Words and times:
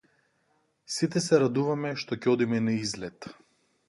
Сите 0.93 1.21
се 1.25 1.39
радуваме 1.43 1.91
што 2.05 2.17
ќе 2.23 2.31
одиме 2.33 2.63
на 2.69 2.75
излет. 2.87 3.29